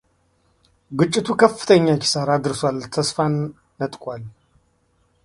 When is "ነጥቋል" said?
3.79-4.23